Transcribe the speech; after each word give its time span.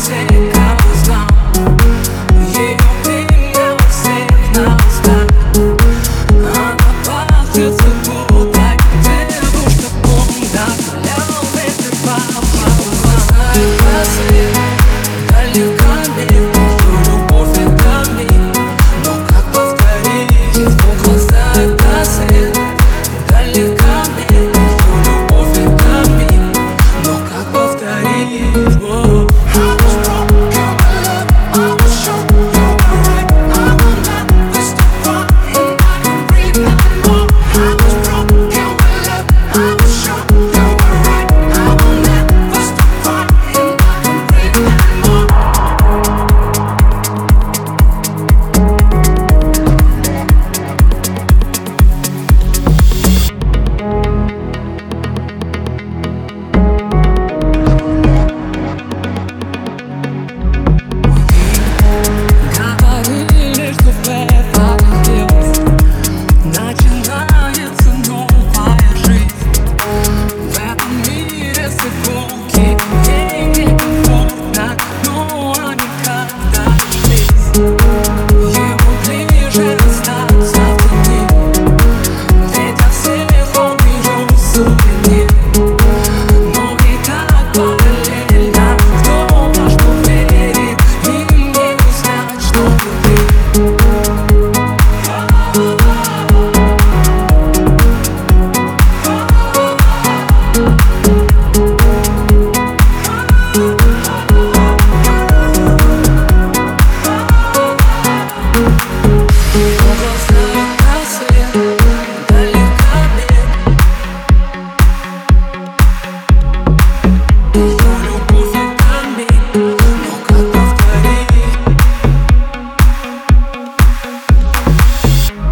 say 0.00 0.29